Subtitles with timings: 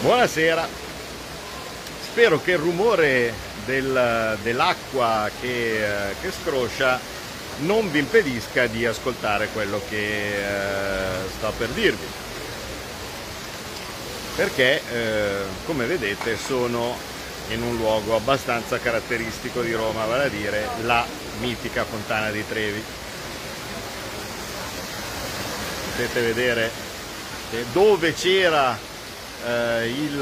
[0.00, 0.68] Buonasera,
[2.10, 3.32] spero che il rumore
[3.64, 7.00] del, dell'acqua che, eh, che, scroscia
[7.60, 12.06] non vi impedisca di ascoltare quello che eh, sto per dirvi.
[14.36, 16.94] Perché, eh, come vedete, sono
[17.48, 21.04] in un luogo abbastanza caratteristico di Roma, vale a dire la
[21.40, 22.84] mitica Fontana di Trevi.
[25.90, 26.70] Potete vedere
[27.50, 28.94] che dove c'era
[29.44, 30.18] eh, il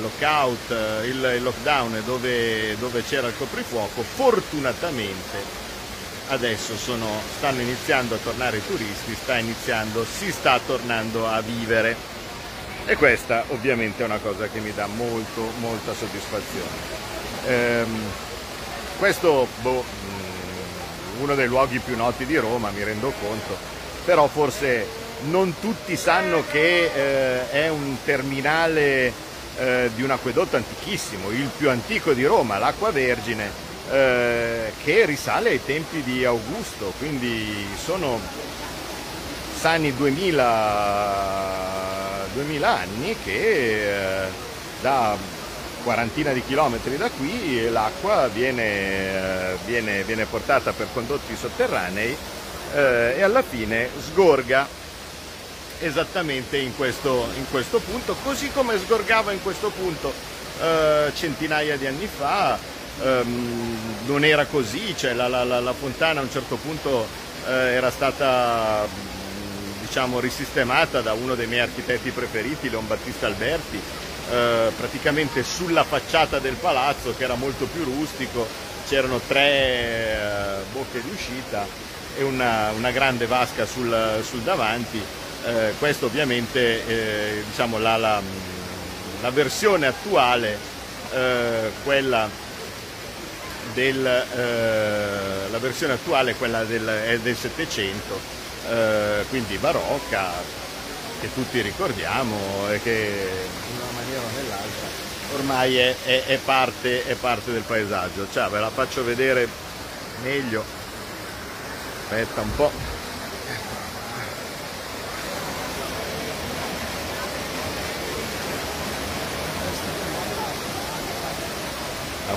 [0.00, 0.70] lockout,
[1.04, 5.60] il, il lockdown dove, dove c'era il coprifuoco, fortunatamente
[6.28, 11.96] adesso sono, stanno iniziando a tornare i turisti, sta iniziando, si sta tornando a vivere
[12.84, 17.00] e questa ovviamente è una cosa che mi dà molto molta soddisfazione.
[17.46, 18.00] Ehm,
[18.98, 19.84] questo boh,
[21.20, 23.56] uno dei luoghi più noti di Roma, mi rendo conto,
[24.04, 24.86] però forse
[25.24, 29.12] non tutti sanno che eh, è un terminale
[29.56, 33.50] eh, di un acquedotto antichissimo, il più antico di Roma, l'Acqua Vergine,
[33.90, 38.18] eh, che risale ai tempi di Augusto, quindi sono
[39.58, 41.50] sani 2000,
[42.32, 44.28] 2000 anni che eh,
[44.80, 45.16] da
[45.84, 52.16] quarantina di chilometri da qui l'acqua viene, eh, viene, viene portata per condotti sotterranei
[52.74, 54.80] eh, e alla fine sgorga
[55.82, 60.12] esattamente in questo, in questo punto, così come sgorgava in questo punto
[60.60, 62.58] eh, centinaia di anni fa,
[63.02, 67.06] ehm, non era così, cioè la, la, la, fontana a un certo punto
[67.46, 68.86] eh, era stata
[69.80, 73.80] diciamo, risistemata da uno dei miei architetti preferiti, Leon Battista Alberti,
[74.30, 78.46] eh, praticamente sulla facciata del palazzo che era molto più rustico,
[78.86, 81.66] c'erano tre eh, bocche di uscita
[82.16, 85.02] e una, una grande vasca sul, sul davanti
[85.44, 88.20] eh, questo ovviamente eh, diciamo la, la,
[89.20, 90.56] la, versione attuale,
[91.12, 92.28] eh, quella
[93.74, 98.20] del, eh, la versione attuale quella del, è del 700,
[98.70, 100.30] eh, quindi barocca,
[101.20, 102.36] che tutti ricordiamo
[102.70, 103.28] e che
[103.70, 104.92] in una maniera o nell'altra
[105.34, 108.26] ormai è, è, è, parte, è parte del paesaggio.
[108.30, 109.48] Cioè, ve la faccio vedere
[110.22, 110.64] meglio.
[112.04, 112.91] Aspetta un po'.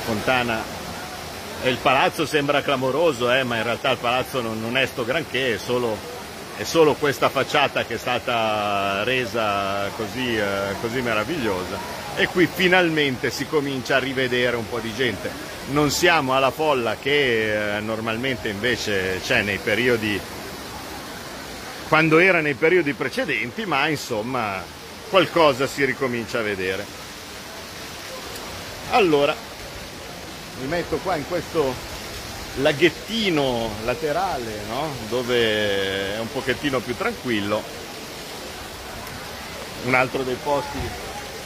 [0.06, 0.64] Fontana
[1.64, 5.04] e il palazzo sembra clamoroso, eh, ma in realtà il palazzo non, non è sto
[5.04, 5.98] granché, è solo,
[6.58, 12.04] è solo, questa facciata che è stata resa così, eh, così meravigliosa.
[12.18, 15.32] E qui finalmente si comincia a rivedere un po' di gente.
[15.72, 20.22] Non siamo alla folla che eh, normalmente invece c'è nei periodi,
[21.88, 24.64] quando era nei periodi precedenti, ma insomma
[25.10, 26.86] qualcosa si ricomincia a vedere.
[28.92, 29.36] Allora,
[30.60, 31.74] mi metto qua in questo
[32.56, 34.90] laghettino laterale no?
[35.10, 37.62] dove è un pochettino più tranquillo.
[39.86, 40.80] Un altro dei posti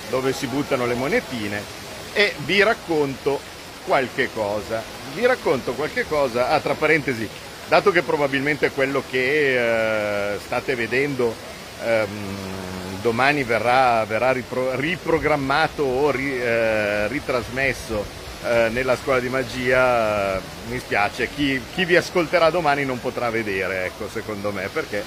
[0.10, 1.78] dove si buttano le monetine.
[2.14, 3.40] E vi racconto
[3.86, 4.82] qualche cosa.
[5.14, 7.28] Vi racconto qualche cosa ah, tra parentesi
[7.68, 11.36] dato che probabilmente quello che eh, state vedendo
[11.84, 20.38] ehm, domani verrà, verrà ripro- riprogrammato o ri- eh, ritrasmesso eh, nella scuola di magia
[20.38, 25.04] eh, mi spiace, chi, chi, vi ascolterà domani non potrà vedere, ecco, secondo me, perché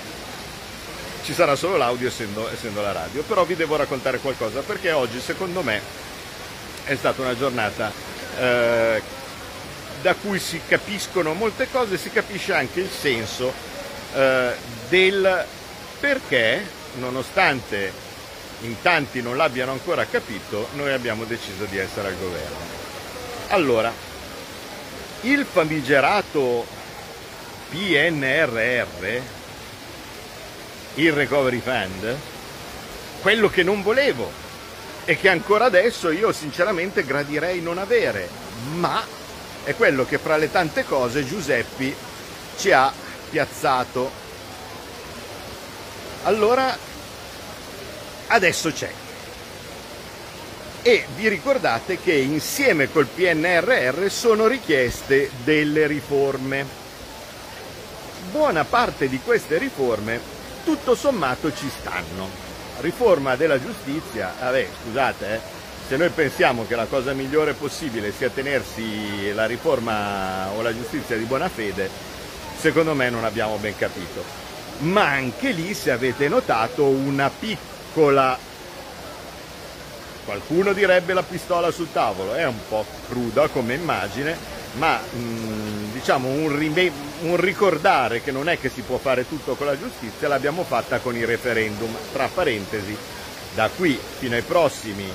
[1.24, 5.20] ci sarà solo l'audio essendo, essendo la radio, però vi devo raccontare qualcosa perché oggi
[5.20, 5.80] secondo me
[6.84, 7.92] è stata una giornata
[8.38, 9.00] eh,
[10.02, 13.52] da cui si capiscono molte cose, si capisce anche il senso
[14.14, 14.52] eh,
[14.88, 15.44] del
[16.00, 16.66] perché,
[16.98, 18.10] nonostante
[18.62, 22.81] in tanti non l'abbiano ancora capito, noi abbiamo deciso di essere al governo.
[23.52, 23.92] Allora,
[25.22, 26.64] il famigerato
[27.68, 29.20] PNRR,
[30.94, 32.16] il Recovery Fund,
[33.20, 34.32] quello che non volevo
[35.04, 38.26] e che ancora adesso io sinceramente gradirei non avere,
[38.76, 39.04] ma
[39.64, 41.94] è quello che fra le tante cose Giuseppi
[42.56, 42.90] ci ha
[43.28, 44.10] piazzato.
[46.22, 46.74] Allora,
[48.28, 49.01] adesso c'è
[50.82, 56.66] e vi ricordate che insieme col PNRR sono richieste delle riforme.
[58.32, 62.28] Buona parte di queste riforme tutto sommato ci stanno.
[62.80, 65.40] Riforma della giustizia, vabbè scusate, eh,
[65.86, 71.16] se noi pensiamo che la cosa migliore possibile sia tenersi la riforma o la giustizia
[71.16, 71.88] di buona fede,
[72.58, 74.24] secondo me non abbiamo ben capito.
[74.78, 78.36] Ma anche lì, se avete notato, una piccola
[80.24, 84.36] Qualcuno direbbe la pistola sul tavolo, è un po' cruda come immagine,
[84.74, 86.92] ma mh, mm, diciamo un, rime-
[87.22, 91.00] un, ricordare che non è che si può fare tutto con la giustizia l'abbiamo fatta
[91.00, 91.92] con i referendum.
[92.12, 92.96] Tra parentesi,
[93.54, 95.10] da qui fino ai prossimi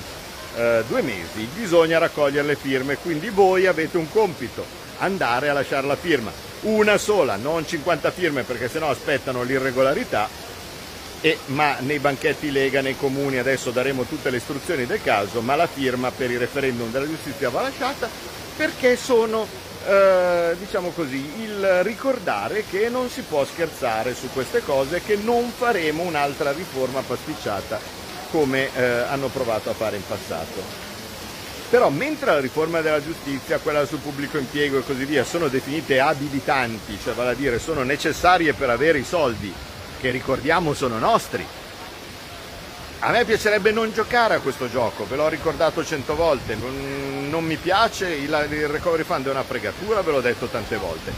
[0.56, 4.64] eh, due mesi bisogna raccogliere le firme, quindi voi avete un compito,
[4.98, 6.30] andare a lasciare la firma.
[6.62, 10.28] Una sola, non 50 firme perché sennò aspettano l'irregolarità
[11.20, 15.56] e, ma nei banchetti Lega, nei comuni, adesso daremo tutte le istruzioni del caso, ma
[15.56, 18.08] la firma per il referendum della giustizia va lasciata
[18.56, 19.46] perché sono,
[19.86, 25.50] eh, diciamo così, il ricordare che non si può scherzare su queste cose, che non
[25.56, 27.80] faremo un'altra riforma pasticciata
[28.30, 30.86] come eh, hanno provato a fare in passato.
[31.70, 36.00] Però mentre la riforma della giustizia, quella sul pubblico impiego e così via sono definite
[36.00, 39.52] abilitanti, cioè vale a dire sono necessarie per avere i soldi
[40.00, 41.44] che ricordiamo sono nostri.
[43.00, 47.56] A me piacerebbe non giocare a questo gioco, ve l'ho ricordato cento volte, non, mi
[47.56, 51.12] piace, il, recovery fund è una fregatura, ve l'ho detto tante volte.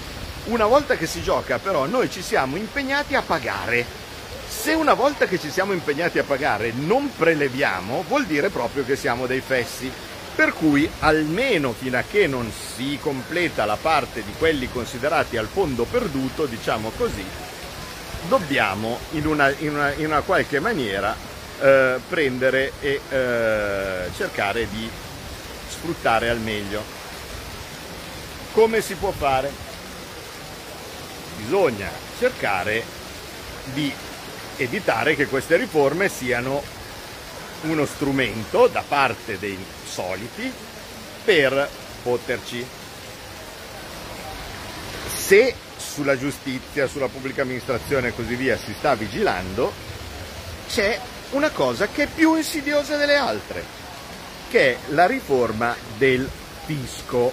[0.45, 4.09] Una volta che si gioca però noi ci siamo impegnati a pagare.
[4.47, 8.97] Se una volta che ci siamo impegnati a pagare non preleviamo, vuol dire proprio che
[8.97, 9.91] siamo dei fessi.
[10.35, 15.49] Per cui almeno fino a che non si completa la parte di quelli considerati al
[15.49, 17.25] fondo perduto, diciamo così,
[18.29, 21.15] dobbiamo in una, in una, in una qualche maniera
[21.61, 24.89] eh, prendere e eh, cercare di
[25.69, 26.83] sfruttare al meglio.
[28.53, 29.51] Come si può fare?
[31.37, 31.89] Bisogna
[32.19, 32.83] cercare
[33.73, 33.93] di
[34.57, 36.63] evitare che queste riforme siano
[37.63, 40.53] uno strumento da parte dei soliti
[41.25, 41.69] per
[42.03, 42.67] poterci.
[45.07, 45.55] Se
[45.91, 49.73] sulla giustizia, sulla pubblica amministrazione e così via si sta vigilando,
[50.69, 50.99] c'è
[51.31, 53.65] una cosa che è più insidiosa delle altre,
[54.49, 56.29] che è la riforma del
[56.65, 57.33] fisco.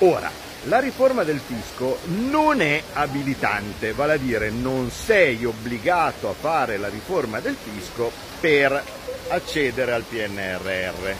[0.00, 0.30] Ora,
[0.64, 6.76] la riforma del fisco non è abilitante, vale a dire non sei obbligato a fare
[6.76, 8.82] la riforma del fisco per
[9.28, 11.14] accedere al PNRR,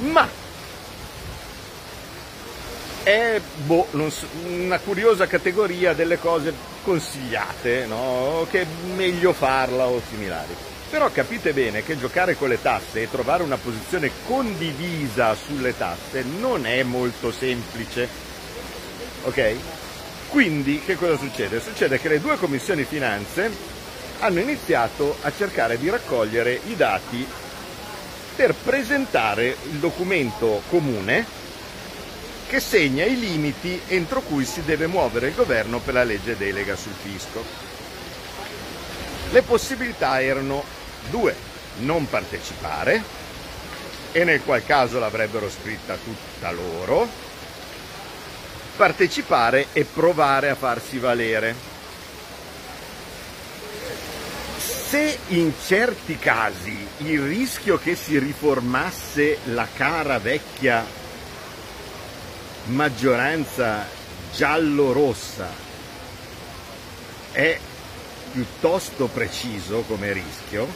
[0.00, 0.28] ma
[3.08, 6.52] è boh, so, una curiosa categoria delle cose
[6.84, 8.46] consigliate, no?
[8.50, 10.54] che è meglio farla o similari.
[10.90, 16.22] Però capite bene che giocare con le tasse e trovare una posizione condivisa sulle tasse
[16.22, 18.06] non è molto semplice.
[19.22, 19.54] Ok?
[20.28, 21.60] Quindi che cosa succede?
[21.60, 23.50] Succede che le due commissioni finanze
[24.18, 27.26] hanno iniziato a cercare di raccogliere i dati
[28.36, 31.37] per presentare il documento comune
[32.48, 36.76] che segna i limiti entro cui si deve muovere il governo per la legge delega
[36.76, 37.44] sul fisco.
[39.30, 40.64] Le possibilità erano
[41.10, 41.36] due,
[41.80, 43.02] non partecipare,
[44.12, 47.06] e nel qual caso l'avrebbero scritta tutta loro,
[48.76, 51.54] partecipare e provare a farsi valere.
[54.56, 60.97] Se in certi casi il rischio che si riformasse la cara vecchia
[62.68, 63.86] maggioranza
[64.34, 65.48] giallo-rossa
[67.32, 67.58] è
[68.32, 70.66] piuttosto preciso come rischio,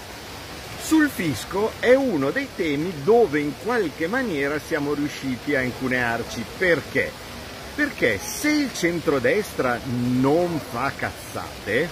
[0.83, 6.45] sul fisco è uno dei temi dove in qualche maniera siamo riusciti a incunearci.
[6.59, 7.11] Perché?
[7.75, 11.89] Perché se il centrodestra non fa cazzate,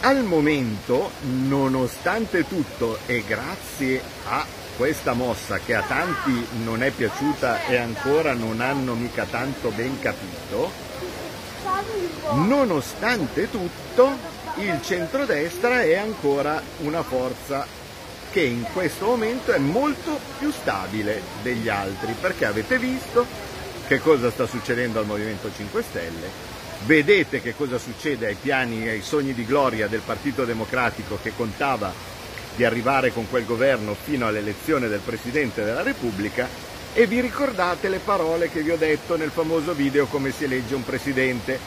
[0.00, 7.66] al momento, nonostante tutto e grazie a questa mossa che a tanti non è piaciuta
[7.66, 10.72] e ancora non hanno mica tanto ben capito,
[12.32, 14.16] nonostante tutto
[14.56, 17.66] il centrodestra è ancora una forza
[18.30, 23.26] che in questo momento è molto più stabile degli altri, perché avete visto
[23.86, 26.30] che cosa sta succedendo al Movimento 5 Stelle,
[26.86, 31.34] vedete che cosa succede ai piani e ai sogni di gloria del Partito Democratico che
[31.36, 31.92] contava
[32.56, 36.48] di arrivare con quel governo fino all'elezione del Presidente della Repubblica
[36.92, 40.74] e vi ricordate le parole che vi ho detto nel famoso video come si elegge
[40.74, 41.58] un Presidente.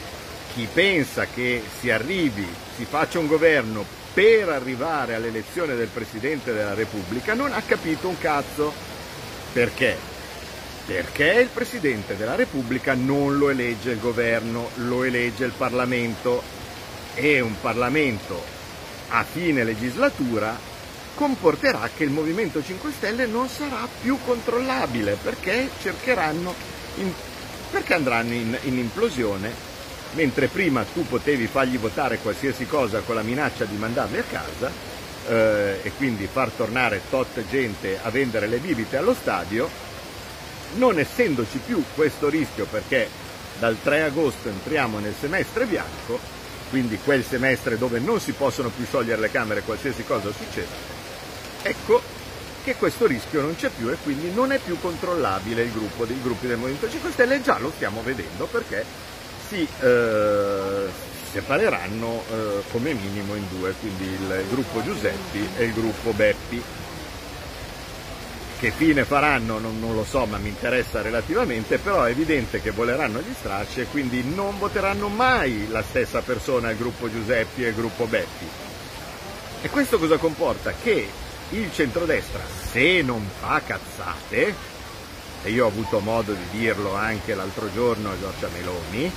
[0.52, 6.74] Chi pensa che si arrivi, si faccia un governo per arrivare all'elezione del Presidente della
[6.74, 8.72] Repubblica non ha capito un cazzo.
[9.52, 9.96] Perché?
[10.86, 16.42] Perché il Presidente della Repubblica non lo elegge il governo, lo elegge il Parlamento
[17.14, 18.42] e un Parlamento
[19.08, 20.72] a fine legislatura
[21.14, 26.54] comporterà che il Movimento 5 Stelle non sarà più controllabile perché cercheranno,
[26.96, 27.12] in,
[27.70, 29.52] perché andranno in, in implosione,
[30.12, 34.70] mentre prima tu potevi fargli votare qualsiasi cosa con la minaccia di mandarli a casa,
[35.26, 39.68] eh, e quindi far tornare tot gente a vendere le bibite allo stadio,
[40.74, 43.08] non essendoci più questo rischio perché
[43.58, 46.18] dal 3 agosto entriamo nel semestre bianco,
[46.70, 51.02] quindi quel semestre dove non si possono più sciogliere le camere qualsiasi cosa succeda,
[51.64, 52.00] ecco
[52.62, 56.20] che questo rischio non c'è più e quindi non è più controllabile il gruppo dei
[56.22, 58.84] gruppi del Movimento 5 Stelle, già lo stiamo vedendo perché
[59.48, 66.12] si eh, separeranno eh, come minimo in due, quindi il gruppo Giuseppi e il gruppo
[66.12, 66.62] Beppi.
[68.56, 72.70] Che fine faranno non, non, lo so, ma mi interessa relativamente, però è evidente che
[72.70, 77.68] voleranno gli stracci e quindi non voteranno mai la stessa persona il gruppo Giuseppi e
[77.68, 78.48] il gruppo Beppi.
[79.60, 80.72] E questo cosa comporta?
[80.72, 81.08] Che
[81.58, 84.54] il centrodestra, se non fa cazzate,
[85.42, 89.12] e io ho avuto modo di dirlo anche l'altro giorno a Giorgia Meloni,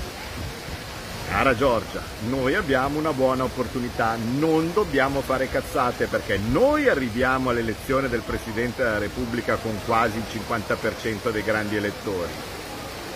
[1.29, 8.07] Cara Giorgia, noi abbiamo una buona opportunità, non dobbiamo fare cazzate perché noi arriviamo all'elezione
[8.07, 12.31] del Presidente della Repubblica con quasi il 50% dei grandi elettori.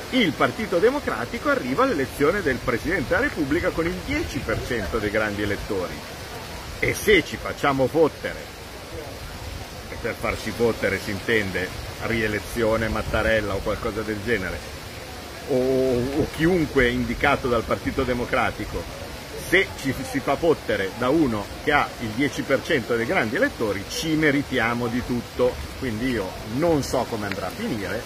[0.09, 5.93] Il Partito Democratico arriva all'elezione del Presidente della Repubblica con il 10% dei grandi elettori.
[6.79, 8.60] E se ci facciamo fottere,
[10.01, 11.67] per farci fottere si intende
[12.03, 14.57] rielezione Mattarella o qualcosa del genere,
[15.49, 18.83] o, o chiunque indicato dal Partito Democratico,
[19.49, 24.13] se ci si fa fottere da uno che ha il 10% dei grandi elettori, ci
[24.15, 25.53] meritiamo di tutto.
[25.77, 28.01] Quindi io non so come andrà a finire,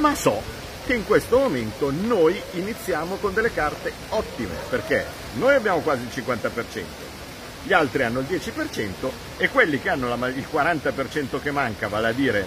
[0.00, 0.42] ma so
[0.84, 6.24] che in questo momento noi iniziamo con delle carte ottime, perché noi abbiamo quasi il
[6.24, 6.82] 50%,
[7.64, 12.08] gli altri hanno il 10% e quelli che hanno la, il 40% che manca, vale
[12.08, 12.46] a dire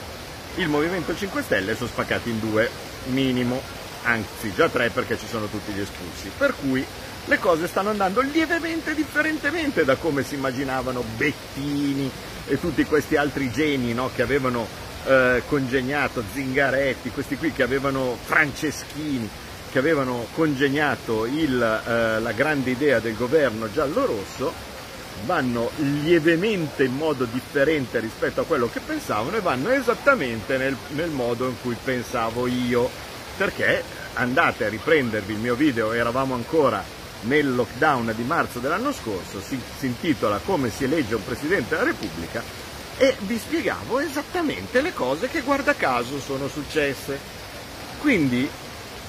[0.56, 2.70] il Movimento 5 Stelle, sono spaccati in due,
[3.06, 3.62] minimo
[4.06, 6.32] anzi già tre perché ci sono tutti gli espulsi.
[6.36, 6.86] Per cui
[7.26, 12.10] le cose stanno andando lievemente differentemente da come si immaginavano Bettini
[12.48, 14.68] e tutti questi altri geni no, che avevano
[15.06, 19.28] eh, congegnato, Zingaretti, questi qui che avevano Franceschini,
[19.72, 24.74] che avevano congegnato il, eh, la grande idea del governo giallo-rosso,
[25.24, 31.10] vanno lievemente in modo differente rispetto a quello che pensavano e vanno esattamente nel, nel
[31.10, 32.90] modo in cui pensavo io
[33.38, 36.84] perché andate a riprendervi il mio video, eravamo ancora
[37.22, 41.88] nel lockdown di marzo dell'anno scorso, si, si intitola Come si elegge un Presidente della
[41.88, 42.44] Repubblica
[42.98, 47.20] e vi spiegavo esattamente le cose che guarda caso sono successe.
[48.00, 48.50] Quindi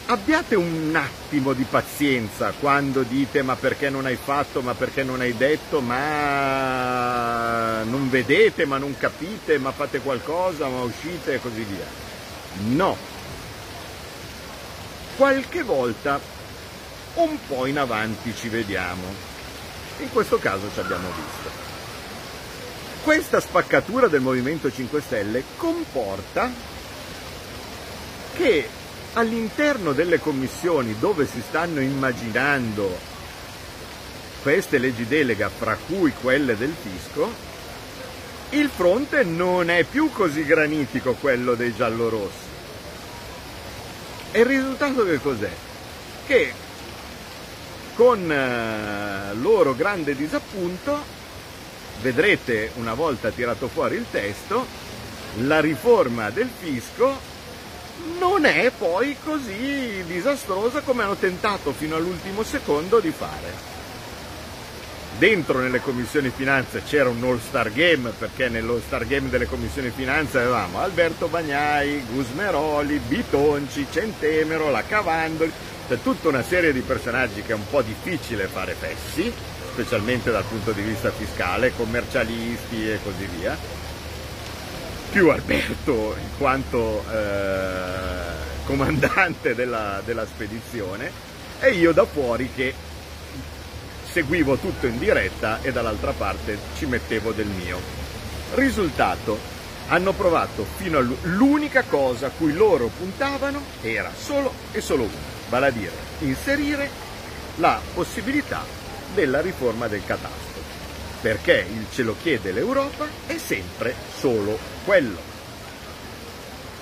[0.06, 5.20] abbiate un attimo di pazienza quando dite ma perché non hai fatto, ma perché non
[5.20, 11.34] hai detto, ma non vedete, ma non capite, ma fate qualcosa, ma uscite?
[11.34, 11.86] E così via.
[12.68, 12.96] No,
[15.16, 16.20] qualche volta
[17.14, 19.34] un po' in avanti ci vediamo.
[19.98, 21.64] In questo caso ci abbiamo visto.
[23.02, 26.50] Questa spaccatura del Movimento 5 Stelle comporta
[28.34, 28.68] che
[29.16, 33.14] all'interno delle commissioni dove si stanno immaginando
[34.42, 37.30] queste leggi delega, fra cui quelle del fisco,
[38.50, 42.46] il fronte non è più così granitico quello dei giallorossi
[44.36, 45.50] e il risultato che cos'è?
[46.26, 46.52] Che
[47.94, 51.02] con eh, loro grande disappunto,
[52.02, 54.66] vedrete una volta tirato fuori il testo,
[55.38, 57.18] la riforma del fisco
[58.18, 63.74] non è poi così disastrosa come hanno tentato fino all'ultimo secondo di fare.
[65.18, 69.88] Dentro nelle commissioni finanze c'era un all star game perché nell'all star game delle commissioni
[69.88, 75.50] finanze avevamo Alberto Bagnai, Gusmeroli, Bitonci, Centemero, la Cavandoli,
[75.88, 79.32] c'è tutta una serie di personaggi che è un po' difficile fare fessi,
[79.72, 83.56] specialmente dal punto di vista fiscale, commercialisti e così via,
[85.10, 91.10] più Alberto in quanto eh, comandante della, della spedizione
[91.60, 92.74] e io da fuori che
[94.10, 97.78] seguivo tutto in diretta e dall'altra parte ci mettevo del mio.
[98.54, 99.38] Risultato,
[99.88, 105.12] hanno provato fino all'unica cosa a cui loro puntavano era solo e solo una,
[105.48, 106.88] vale a dire inserire
[107.56, 108.64] la possibilità
[109.14, 110.55] della riforma del catasto,
[111.26, 115.18] perché il ce lo chiede l'Europa è sempre solo quello.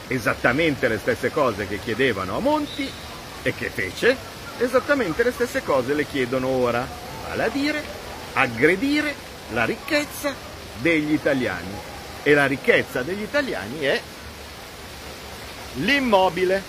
[0.06, 2.86] Esattamente le stesse cose che chiedevano a Monti
[3.42, 4.14] e che fece,
[4.58, 6.86] esattamente le stesse cose le chiedono ora
[7.26, 7.82] vale a dire
[8.34, 9.14] aggredire
[9.54, 10.34] la ricchezza
[10.76, 11.74] degli italiani.
[12.22, 13.98] E la ricchezza degli italiani è
[15.76, 16.62] l'immobile.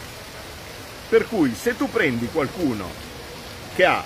[1.09, 2.89] Per cui se tu prendi qualcuno
[3.75, 4.01] che ha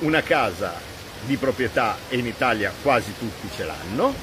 [0.00, 0.92] una casa
[1.26, 4.14] di proprietà e in Italia quasi tutti ce l'hanno.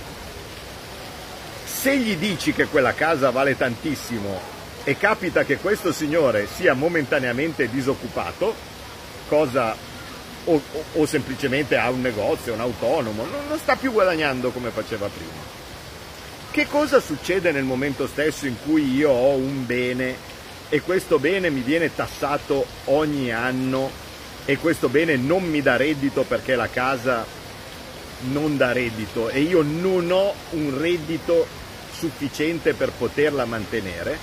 [1.66, 4.40] Se gli dici che quella casa vale tantissimo
[4.84, 8.54] e capita che questo signore sia momentaneamente disoccupato,
[9.28, 9.76] cosa
[10.46, 14.70] o, o, o semplicemente ha un negozio, un autonomo, non, non sta più guadagnando come
[14.70, 15.60] faceva prima.
[16.52, 20.30] Che cosa succede nel momento stesso in cui io ho un bene
[20.70, 24.01] e questo bene mi viene tassato ogni anno
[24.46, 27.26] e questo bene non mi dà reddito perché la casa
[28.32, 31.48] non dà reddito e io non ho un reddito
[31.92, 34.18] sufficiente per poterla mantenere,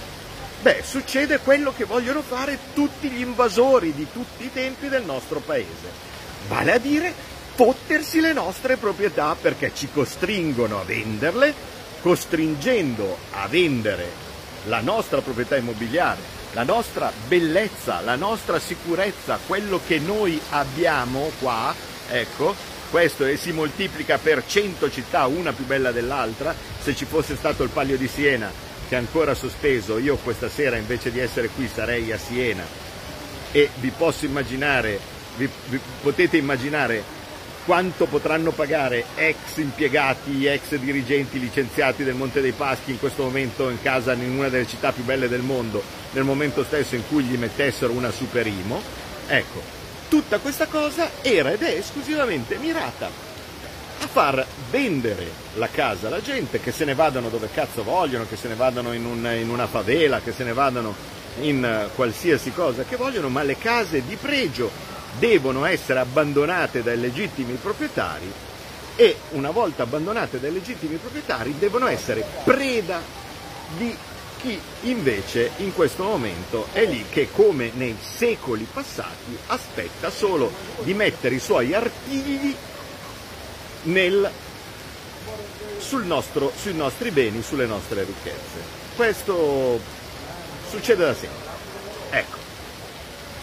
[0.62, 5.40] beh, succede quello che vogliono fare tutti gli invasori di tutti i tempi del nostro
[5.40, 6.06] paese.
[6.48, 7.12] Vale a dire
[7.54, 11.54] fottersi le nostre proprietà perché ci costringono a venderle,
[12.00, 14.26] costringendo a vendere
[14.66, 21.74] la nostra proprietà immobiliare la nostra bellezza, la nostra sicurezza, quello che noi abbiamo qua,
[22.08, 22.54] ecco,
[22.90, 27.62] questo e si moltiplica per 100 città, una più bella dell'altra, se ci fosse stato
[27.62, 31.68] il Palio di Siena che è ancora sospeso, io questa sera invece di essere qui
[31.72, 32.64] sarei a Siena.
[33.52, 34.98] E vi posso immaginare,
[35.36, 37.16] vi, vi potete immaginare
[37.68, 43.68] quanto potranno pagare ex impiegati, ex dirigenti licenziati del Monte dei Paschi in questo momento
[43.68, 45.82] in casa in una delle città più belle del mondo,
[46.12, 48.80] nel momento stesso in cui gli mettessero una super IMO.
[49.26, 49.60] Ecco,
[50.08, 53.10] tutta questa cosa era ed è esclusivamente mirata
[54.00, 58.37] a far vendere la casa alla gente, che se ne vadano dove cazzo vogliono, che
[58.37, 60.94] se ne vadano in, un, in una favela, che se ne vadano
[61.42, 67.54] in qualsiasi cosa che vogliono, ma le case di pregio devono essere abbandonate dai legittimi
[67.54, 68.30] proprietari
[68.96, 73.00] e una volta abbandonate dai legittimi proprietari devono essere preda
[73.76, 73.96] di
[74.38, 80.50] chi invece in questo momento è lì che come nei secoli passati aspetta solo
[80.82, 82.54] di mettere i suoi artigli
[83.82, 84.30] nel,
[85.78, 88.76] sul nostro, sui nostri beni, sulle nostre ricchezze.
[88.96, 89.80] Questo
[90.68, 91.46] succede da sempre.
[92.11, 92.38] Ecco,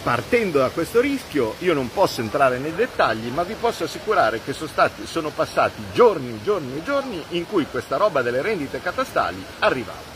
[0.06, 4.54] partendo da questo rischio io non posso entrare nei dettagli, ma vi posso assicurare che
[4.54, 9.44] sono, stati, sono passati giorni, giorni e giorni in cui questa roba delle rendite catastali
[9.58, 10.14] arrivava.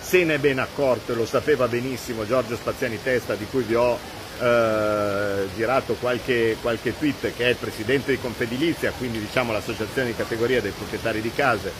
[0.00, 3.76] Se ne è ben accorto e lo sapeva benissimo Giorgio Spaziani Testa, di cui vi
[3.76, 3.96] ho
[4.40, 10.16] eh, girato qualche, qualche tweet, che è il presidente di Confedilizia, quindi diciamo l'associazione di
[10.16, 11.70] categoria dei proprietari di case,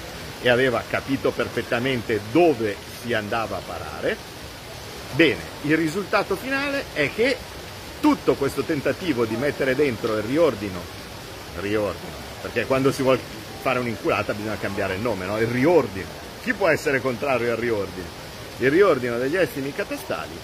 [0.41, 4.38] e aveva capito perfettamente dove si andava a parare
[5.13, 7.37] Bene, il risultato finale è che
[8.01, 10.81] tutto questo tentativo di mettere dentro il riordino,
[11.61, 13.19] riordino, perché quando si vuole
[13.61, 15.39] fare un'inculata bisogna cambiare il nome, no?
[15.39, 16.07] il riordino.
[16.43, 18.07] Chi può essere contrario al riordino?
[18.59, 20.37] Il riordino degli estimi catastali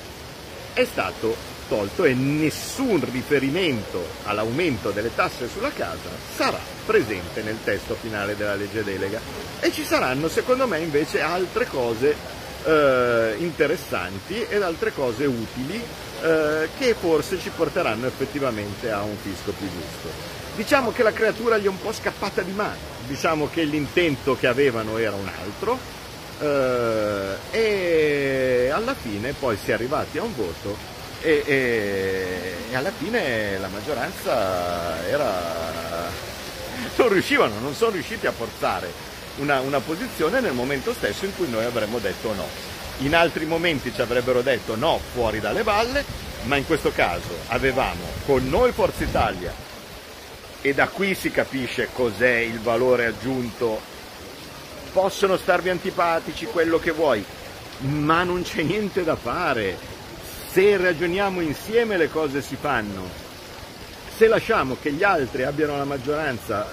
[0.72, 1.36] è stato
[1.68, 8.54] tolto e nessun riferimento all'aumento delle tasse sulla casa sarà presente nel testo finale della
[8.54, 9.20] legge delega
[9.60, 12.14] e ci saranno secondo me invece altre cose
[12.64, 15.82] eh, interessanti ed altre cose utili
[16.22, 20.32] eh, che forse ci porteranno effettivamente a un fisco più giusto.
[20.56, 24.46] Diciamo che la creatura gli è un po' scappata di mano, diciamo che l'intento che
[24.46, 25.78] avevano era un altro
[26.40, 30.76] eh, e alla fine poi si è arrivati a un voto
[31.20, 35.32] e, e, e alla fine la maggioranza era...
[36.96, 41.48] non riuscivano, non sono riusciti a forzare una, una posizione nel momento stesso in cui
[41.48, 42.46] noi avremmo detto no.
[42.98, 46.04] In altri momenti ci avrebbero detto no fuori dalle balle,
[46.44, 49.52] ma in questo caso avevamo con noi Forza Italia
[50.60, 53.80] e da qui si capisce cos'è il valore aggiunto.
[54.92, 57.24] Possono starvi antipatici quello che vuoi,
[57.80, 59.76] ma non c'è niente da fare.
[60.50, 63.02] Se ragioniamo insieme le cose si fanno.
[64.16, 66.72] Se lasciamo che gli altri abbiano la maggioranza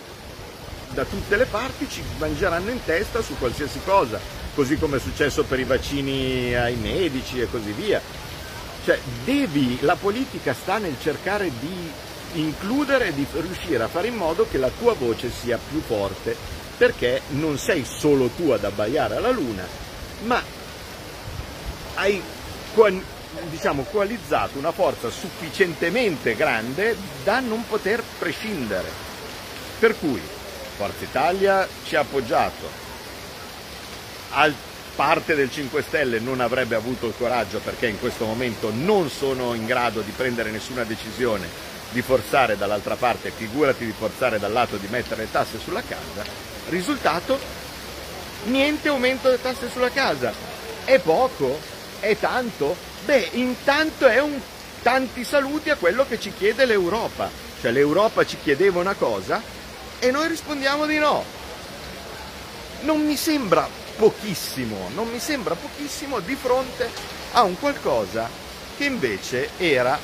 [0.94, 4.20] da tutte le parti ci mangeranno in testa su qualsiasi cosa,
[4.54, 8.02] così come è successo per i vaccini ai medici e così via.
[8.84, 11.92] Cioè, devi, la politica sta nel cercare di
[12.34, 16.36] includere e di riuscire a fare in modo che la tua voce sia più forte,
[16.78, 19.66] perché non sei solo tu ad abbaiare alla luna,
[20.24, 20.42] ma
[21.96, 22.22] hai
[23.50, 29.10] diciamo, coalizzato una forza sufficientemente grande da non poter prescindere.
[29.80, 30.22] Per cui
[30.82, 32.68] Forza Italia ci ha appoggiato,
[34.32, 34.52] Al
[34.96, 39.54] parte del 5 Stelle non avrebbe avuto il coraggio perché in questo momento non sono
[39.54, 41.48] in grado di prendere nessuna decisione
[41.92, 46.26] di forzare dall'altra parte, figurati di forzare dal lato di mettere le tasse sulla casa.
[46.70, 47.38] Risultato?
[48.46, 50.34] Niente aumento delle tasse sulla casa.
[50.84, 51.60] È poco?
[52.00, 52.76] È tanto?
[53.06, 54.40] Beh, intanto è un
[54.82, 57.30] tanti saluti a quello che ci chiede l'Europa
[57.62, 59.60] Cioè l'Europa ci chiedeva una cosa
[60.04, 61.24] e noi rispondiamo di no.
[62.82, 66.90] Non mi sembra pochissimo, non mi sembra pochissimo di fronte
[67.34, 68.28] a un qualcosa
[68.76, 69.98] che invece era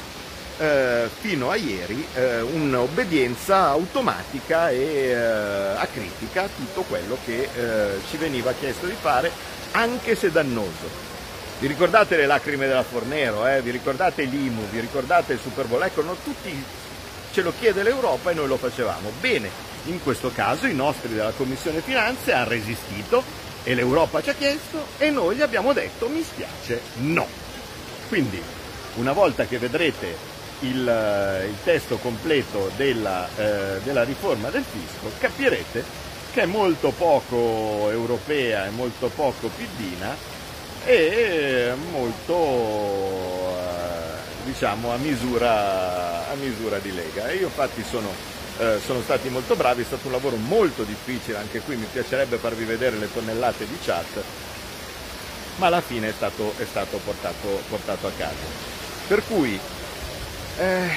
[0.59, 7.99] eh, fino a ieri eh, un'obbedienza automatica e eh, acritica a tutto quello che eh,
[8.07, 9.31] ci veniva chiesto di fare,
[9.71, 11.05] anche se dannoso.
[11.59, 13.63] Vi ricordate le lacrime della Fornero, eh?
[13.63, 15.81] vi ricordate l'IMU, vi ricordate il Super Bowl?
[15.81, 16.63] Ecco, no, tutti
[17.31, 19.11] ce lo chiede l'Europa e noi lo facevamo.
[19.19, 23.23] Bene, in questo caso i nostri della Commissione Finanze hanno resistito
[23.63, 27.27] e l'Europa ci ha chiesto e noi gli abbiamo detto mi spiace no.
[28.07, 28.41] Quindi
[28.95, 35.83] una volta che vedrete il, il testo completo della, eh, della riforma del fisco capirete
[36.31, 40.15] che è molto poco europea e molto poco piddina
[40.85, 47.31] e molto eh, diciamo a misura, a misura di Lega.
[47.31, 48.09] Io infatti sono,
[48.59, 52.37] eh, sono stati molto bravi, è stato un lavoro molto difficile, anche qui mi piacerebbe
[52.37, 54.23] farvi vedere le tonnellate di chat,
[55.57, 58.65] ma alla fine è stato, è stato portato, portato, a casa.
[59.07, 59.59] Per cui
[60.59, 60.89] eh,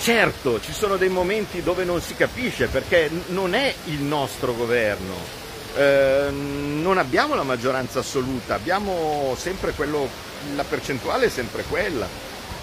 [0.00, 5.46] certo ci sono dei momenti dove non si capisce perché non è il nostro governo,
[5.78, 10.08] Ehm, non abbiamo la maggioranza assoluta, abbiamo sempre quello,
[10.56, 12.08] la percentuale è sempre quella.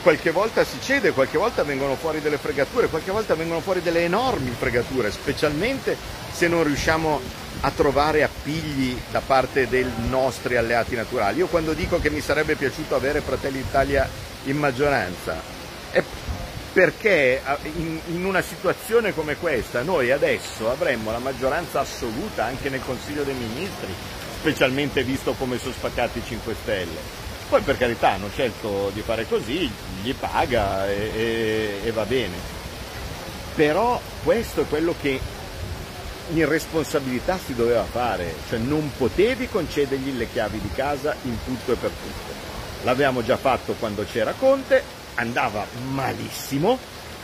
[0.05, 4.03] Qualche volta si cede, qualche volta vengono fuori delle fregature, qualche volta vengono fuori delle
[4.03, 5.97] enormi fregature, specialmente
[6.31, 7.19] se non riusciamo
[7.61, 11.39] a trovare appigli da parte dei nostri alleati naturali.
[11.39, 14.07] Io quando dico che mi sarebbe piaciuto avere Fratelli d'Italia
[14.43, 15.41] in maggioranza
[15.89, 16.03] è
[16.71, 23.23] perché in, una situazione come questa noi adesso avremmo la maggioranza assoluta anche nel Consiglio
[23.23, 23.91] dei Ministri,
[24.37, 27.24] specialmente visto come sono spaccati i 5 Stelle.
[27.47, 32.35] Poi per carità hanno scelto di fare così, gli paga e, e, e va bene.
[33.55, 35.19] Però questo è quello che
[36.33, 41.73] in responsabilità si doveva fare, cioè non potevi concedergli le chiavi di casa in tutto
[41.73, 42.33] e per tutto.
[42.83, 44.83] L'abbiamo già fatto quando c'era Conte,
[45.15, 46.77] andava malissimo,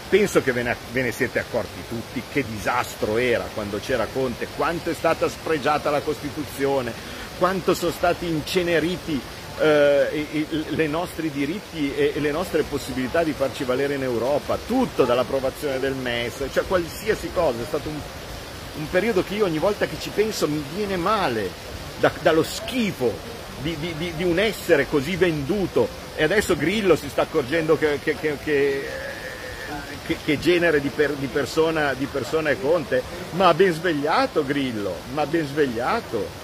[0.09, 4.47] penso che ve ne, ve ne, siete accorti tutti che disastro era quando c'era Conte,
[4.55, 6.93] quanto è stata spregiata la Costituzione,
[7.37, 9.19] quanto sono stati inceneriti
[9.61, 14.57] eh, i, i, nostri diritti e, e, le nostre possibilità di farci valere in Europa,
[14.65, 17.99] tutto dall'approvazione del MES, cioè qualsiasi cosa, è stato un,
[18.77, 21.49] un periodo che io ogni volta che ci penso mi viene male,
[21.99, 23.13] da, dallo schifo
[23.61, 28.15] di, di, di, un essere così venduto e adesso Grillo si sta accorgendo che, che,
[28.17, 28.87] che,
[30.25, 35.45] che genere di, per, persona, di persona è Conte, ma ben svegliato Grillo, ma ben
[35.45, 36.40] svegliato.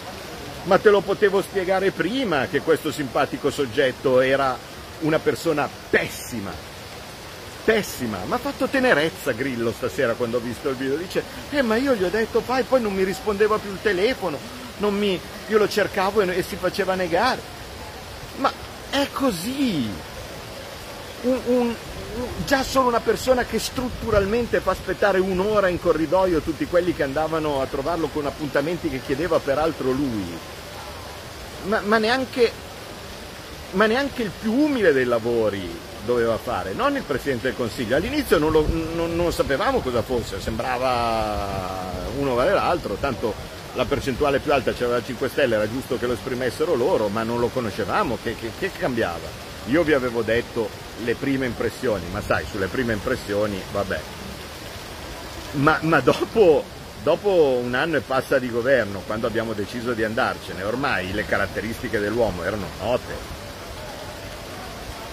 [0.68, 4.58] Ma te lo potevo spiegare prima che questo simpatico soggetto era
[5.00, 6.52] una persona pessima,
[7.64, 11.78] pessima, ma ha fatto tenerezza Grillo stasera quando ho visto il video, dice, eh ma
[11.78, 14.38] io gli ho detto fai, poi non mi rispondeva più il telefono,
[14.80, 17.40] mi, io lo cercavo e, e si faceva negare.
[18.36, 18.52] Ma
[18.90, 19.90] è così.
[21.22, 21.76] Un, un,
[22.46, 27.62] già solo una persona che strutturalmente fa aspettare un'ora in corridoio tutti quelli che andavano
[27.62, 30.38] a trovarlo con appuntamenti che chiedeva peraltro lui.
[31.66, 32.52] Ma, ma, neanche,
[33.72, 37.98] ma neanche il più umile dei lavori doveva fare, non il Presidente del Consiglio.
[37.98, 43.34] All'inizio non, lo, non, non sapevamo cosa fosse, sembrava uno vale l'altro, tanto
[43.74, 47.24] la percentuale più alta c'era la 5 Stelle, era giusto che lo esprimessero loro, ma
[47.24, 49.46] non lo conoscevamo, che, che, che cambiava?
[49.68, 50.70] Io vi avevo detto
[51.04, 54.00] le prime impressioni, ma sai, sulle prime impressioni, vabbè.
[55.54, 56.64] Ma, ma dopo,
[57.04, 62.00] dopo un anno e passa di governo, quando abbiamo deciso di andarcene, ormai le caratteristiche
[62.00, 63.36] dell'uomo erano note,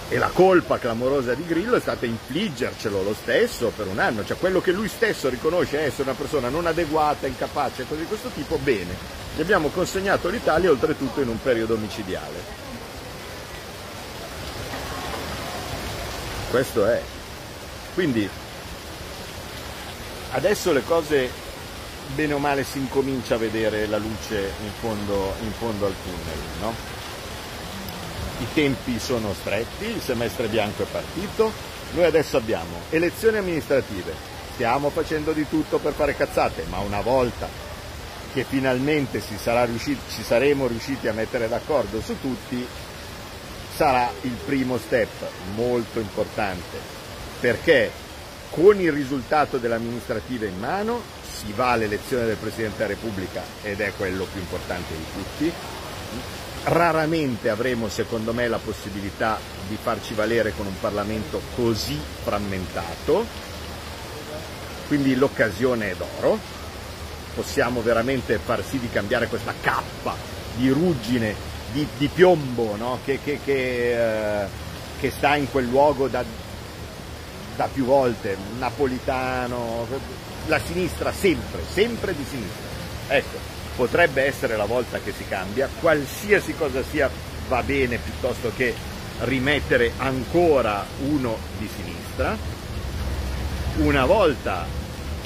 [0.07, 4.37] e la colpa clamorosa di Grillo è stata infliggercelo lo stesso per un anno, cioè
[4.37, 8.57] quello che lui stesso riconosce essere una persona non adeguata, incapace, cose di questo tipo,
[8.57, 8.95] bene,
[9.35, 12.64] gli abbiamo consegnato l'Italia oltretutto in un periodo micidiale.
[16.49, 17.01] Questo è.
[17.93, 18.29] Quindi
[20.31, 21.29] adesso le cose
[22.13, 26.39] bene o male si incomincia a vedere la luce in fondo, in fondo al tunnel,
[26.59, 26.93] no?
[28.39, 31.51] i tempi sono stretti, il semestre bianco è partito,
[31.93, 34.13] noi adesso abbiamo elezioni amministrative,
[34.53, 37.47] stiamo facendo di tutto per fare cazzate, ma una volta
[38.33, 42.67] che finalmente si riusciti, ci saremo riusciti a mettere d'accordo su tutti,
[43.75, 45.09] sarà il primo step
[45.55, 46.77] molto importante,
[47.39, 47.91] perché
[48.49, 53.91] con il risultato dell'amministrativa in mano si va all'elezione del Presidente della Repubblica ed è
[53.97, 55.51] quello più importante di tutti,
[56.63, 63.25] raramente avremo secondo me la possibilità di farci valere con un Parlamento così frammentato,
[64.87, 66.39] quindi l'occasione è d'oro,
[67.35, 70.15] possiamo veramente far sì di cambiare questa cappa
[70.55, 72.99] di ruggine, di, di piombo no?
[73.03, 74.47] che, che, che, eh,
[74.97, 76.23] che, sta in quel luogo da,
[77.57, 79.85] da più volte, napolitano,
[80.47, 82.63] la sinistra sempre, sempre di sinistra.
[83.07, 83.37] Ecco,
[83.75, 87.09] potrebbe essere la volta che si cambia, qualsiasi cosa sia
[87.49, 88.73] va bene piuttosto che
[89.19, 92.37] rimettere ancora uno di sinistra.
[93.79, 94.65] Una volta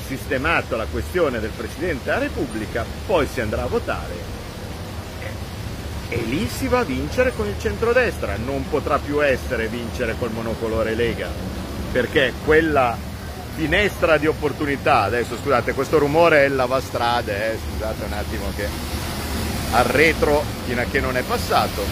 [0.07, 4.38] sistemato la questione del Presidente della Repubblica, poi si andrà a votare
[6.09, 10.31] e lì si va a vincere con il centrodestra, non potrà più essere vincere col
[10.31, 11.29] monocolore Lega,
[11.91, 12.97] perché quella
[13.55, 18.67] finestra di opportunità, adesso scusate questo rumore è il lavastrade, eh, scusate un attimo che
[19.71, 21.83] al retro fino a che non è passato,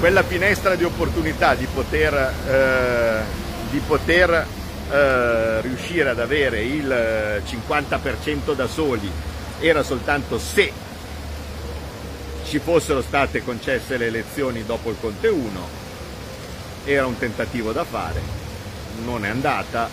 [0.00, 2.14] quella finestra di opportunità di poter,
[2.48, 3.22] eh,
[3.70, 4.46] di poter
[4.90, 9.10] eh, riuscire ad avere il 50% da soli
[9.60, 10.70] era soltanto se
[12.46, 15.68] ci fossero state concesse le elezioni dopo il Conte 1,
[16.84, 18.20] era un tentativo da fare,
[19.04, 19.90] non è andata,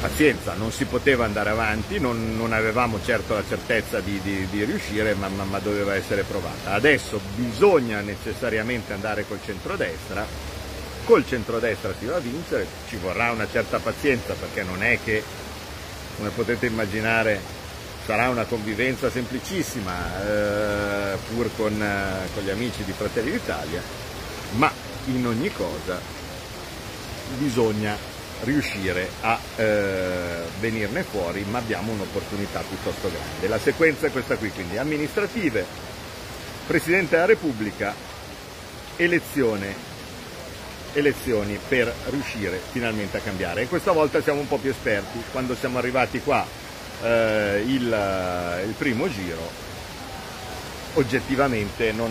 [0.00, 4.64] pazienza, non si poteva andare avanti, non, non avevamo certo la certezza di, di, di
[4.64, 6.72] riuscire, ma, ma, ma, doveva essere provata.
[6.72, 10.26] Adesso bisogna necessariamente andare col centrodestra,
[11.04, 15.22] col centrodestra si va a vincere, ci vorrà una certa pazienza perché non è che,
[16.16, 17.59] come potete immaginare,
[18.04, 19.92] sarà una convivenza semplicissima,
[20.24, 23.82] eh, pur con, eh, con gli amici di Fratelli d'Italia,
[24.52, 24.70] ma
[25.06, 26.00] in ogni cosa
[27.38, 27.96] bisogna
[28.42, 33.48] riuscire a eh, venirne fuori, ma abbiamo un'opportunità piuttosto grande.
[33.48, 35.64] La sequenza è questa qui, quindi amministrative,
[36.66, 37.94] Presidente della Repubblica,
[38.96, 39.74] elezione,
[40.92, 43.62] elezioni per riuscire finalmente a cambiare.
[43.62, 46.59] E questa volta siamo un po' più esperti, quando siamo arrivati qua
[47.02, 49.68] eh, il, il primo giro
[50.94, 52.10] oggettivamente non,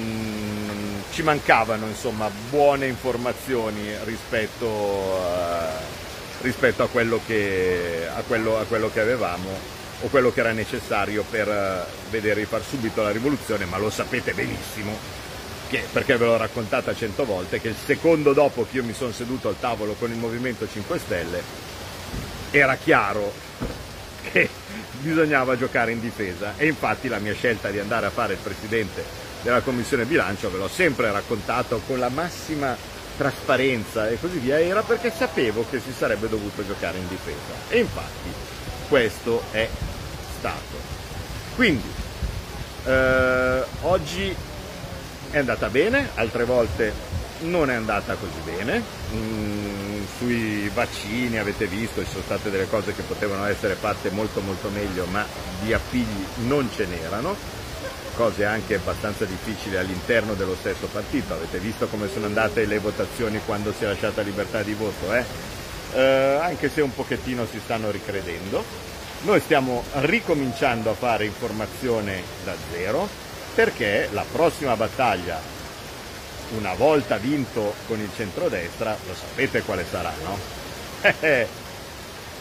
[0.65, 5.97] non, ci mancavano insomma, buone informazioni rispetto a
[6.41, 11.25] rispetto a quello, che, a, quello, a quello che avevamo o quello che era necessario
[11.30, 14.97] per eh, vedere di far subito la rivoluzione, ma lo sapete benissimo,
[15.67, 19.12] che, perché ve l'ho raccontata cento volte, che il secondo dopo che io mi sono
[19.12, 21.43] seduto al tavolo con il Movimento 5 Stelle
[22.52, 23.32] era chiaro
[24.32, 24.49] che
[25.02, 29.04] bisognava giocare in difesa e infatti la mia scelta di andare a fare il Presidente
[29.42, 32.76] della Commissione Bilancio ve l'ho sempre raccontato con la massima
[33.18, 37.80] trasparenza e così via era perché sapevo che si sarebbe dovuto giocare in difesa e
[37.80, 38.32] infatti
[38.88, 39.68] questo è
[40.38, 40.78] stato.
[41.56, 41.92] Quindi
[42.86, 44.36] eh, oggi
[45.32, 46.92] è andata bene, altre volte
[47.42, 48.82] non è andata così bene.
[49.14, 49.88] Mm,
[50.19, 54.69] sui vaccini avete visto ci sono state delle cose che potevano essere fatte molto molto
[54.69, 55.25] meglio, ma
[55.62, 57.58] di appigli non ce n'erano
[58.15, 61.34] cose anche abbastanza difficili all'interno dello stesso partito.
[61.34, 65.23] Avete visto come sono andate le votazioni quando si è lasciata libertà di voto, eh?
[65.93, 68.62] Eh, anche se un pochettino si stanno ricredendo.
[69.21, 73.08] Noi stiamo ricominciando a fare informazione da zero
[73.55, 75.39] perché la prossima battaglia,
[76.58, 80.38] una volta vinto con il centrodestra, lo sapete quale sarà, no?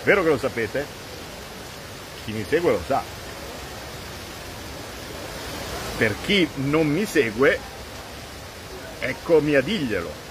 [0.05, 0.87] Vero che lo sapete?
[2.25, 3.19] Chi mi segue lo sa
[5.99, 7.59] per chi non mi segue,
[9.01, 10.27] eccomi a dirglielo.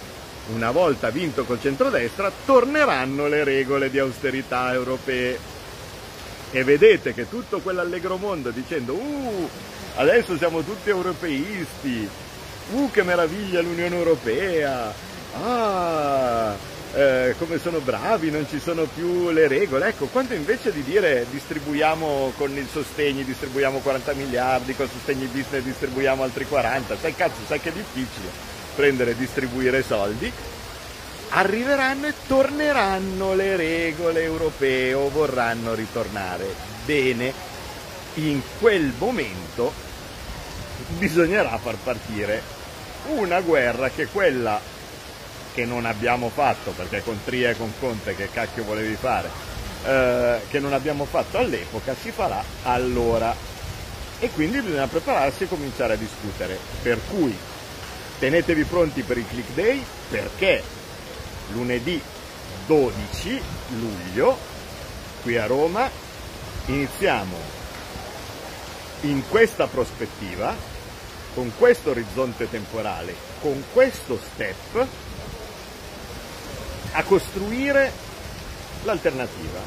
[0.54, 5.38] Una volta vinto col centrodestra, torneranno le regole di austerità europee.
[6.52, 9.50] E vedete che tutto quell'allegro mondo dicendo uh,
[9.96, 12.08] adesso siamo tutti europeisti,
[12.72, 14.94] uh, che meraviglia l'Unione Europea,
[15.42, 16.56] ah,
[16.94, 19.88] eh, come sono bravi, non ci sono più le regole.
[19.90, 25.64] Ecco, quando invece di dire distribuiamo con il sostegno, distribuiamo 40 miliardi, con sostegni business
[25.64, 30.32] distribuiamo altri 40, sai cazzo, sai che è difficile prendere e distribuire soldi,
[31.30, 36.46] arriveranno e torneranno le regole europee o vorranno ritornare.
[36.86, 37.34] Bene,
[38.16, 39.74] in quel momento
[40.98, 42.57] bisognerà far partire
[43.08, 44.60] una guerra che quella
[45.54, 49.30] che non abbiamo fatto, perché con Tria e con Conte che cacchio volevi fare,
[49.84, 53.36] eh, che non abbiamo fatto all'epoca, si farà allora.
[54.20, 56.58] E quindi bisogna prepararsi e cominciare a discutere.
[56.82, 57.36] Per cui
[58.20, 60.64] tenetevi pronti per il click day perché
[61.50, 62.02] lunedì
[62.66, 63.42] 12
[63.80, 64.38] luglio
[65.22, 65.90] qui a Roma
[66.66, 67.36] iniziamo
[69.02, 70.56] in questa prospettiva,
[71.38, 74.88] con questo orizzonte temporale, con questo step,
[76.94, 77.92] a costruire
[78.82, 79.60] l'alternativa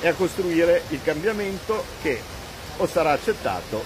[0.00, 2.20] e a costruire il cambiamento che
[2.78, 3.80] o sarà accettato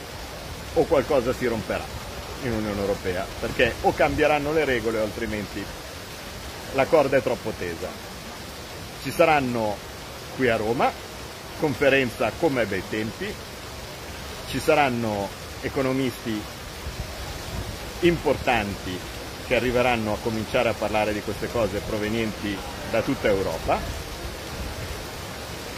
[0.72, 1.84] o qualcosa si romperà
[2.44, 5.62] in Unione Europea, perché o cambieranno le regole o altrimenti
[6.72, 7.88] la corda è troppo tesa.
[9.02, 9.76] Ci saranno
[10.36, 10.90] qui a Roma,
[11.60, 13.30] conferenza come ai bei tempi,
[14.48, 15.28] ci saranno
[15.60, 16.60] economisti
[18.02, 18.96] importanti
[19.46, 22.56] che arriveranno a cominciare a parlare di queste cose provenienti
[22.90, 24.00] da tutta Europa.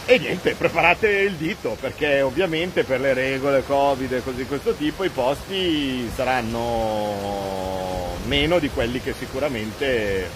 [0.07, 4.75] E niente, preparate il dito perché ovviamente per le regole Covid e cose di questo
[4.75, 10.29] tipo i posti saranno meno di quelli che sicuramente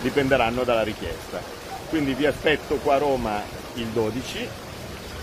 [0.00, 1.42] dipenderanno dalla richiesta.
[1.90, 3.42] Quindi vi aspetto qua a Roma
[3.74, 4.48] il 12, ci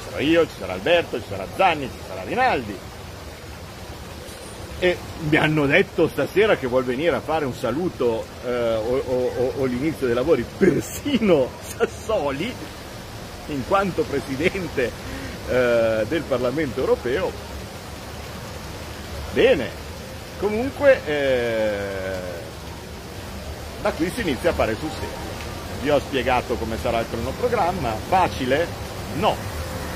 [0.03, 2.77] sarò io, ci sarà Alberto, ci sarà Zanni, ci sarà Rinaldi.
[4.79, 4.95] E
[5.29, 9.65] mi hanno detto stasera che vuol venire a fare un saluto eh, o, o, o
[9.65, 12.53] l'inizio dei lavori persino Sassoli,
[13.47, 14.91] in quanto presidente
[15.49, 17.31] eh, del Parlamento europeo.
[19.33, 19.69] Bene,
[20.39, 22.15] comunque eh,
[23.81, 25.25] da qui si inizia a fare sul serio.
[25.81, 28.67] Vi ho spiegato come sarà il cronoprogramma, facile?
[29.17, 29.35] No.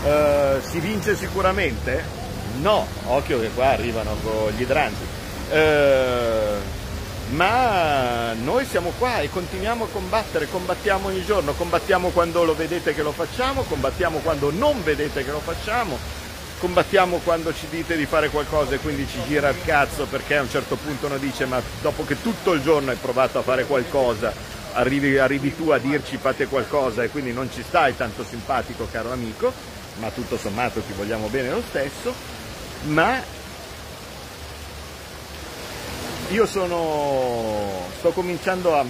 [0.04, 2.21] Eh, si vince sicuramente?
[2.60, 5.06] No, occhio che qua arrivano con gli idranti.
[5.52, 6.80] Eh,
[7.32, 12.94] ma noi siamo qua e continuiamo a combattere, combattiamo ogni giorno, combattiamo quando lo vedete
[12.94, 15.98] che lo facciamo, combattiamo quando non vedete che lo facciamo,
[16.60, 20.42] combattiamo quando ci dite di fare qualcosa e quindi ci gira il cazzo perché a
[20.42, 23.66] un certo punto uno dice ma dopo che tutto il giorno hai provato a fare
[23.66, 24.34] qualcosa
[24.74, 29.12] arrivi, arrivi tu a dirci fate qualcosa e quindi non ci stai tanto simpatico caro
[29.12, 29.52] amico,
[30.00, 32.14] ma tutto sommato ti vogliamo bene lo stesso,
[32.84, 33.22] ma
[36.30, 38.86] io sono, sto cominciando a,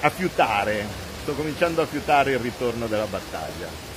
[0.00, 0.86] a fiutare,
[1.22, 3.90] sto cominciando a fiutare il ritorno della battaglia.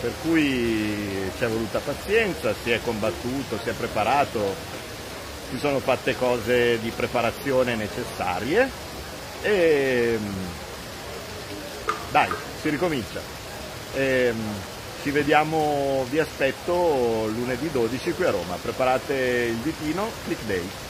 [0.00, 4.54] Per cui ci è voluta pazienza, si è combattuto, si è preparato,
[5.50, 8.70] si sono fatte cose di preparazione necessarie
[9.42, 10.18] e
[12.10, 13.20] dai, si ricomincia.
[13.94, 14.32] E,
[15.02, 18.56] ci vediamo, vi aspetto lunedì 12 qui a Roma.
[18.60, 20.87] Preparate il ditino, click day.